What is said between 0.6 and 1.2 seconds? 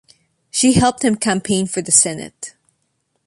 helped him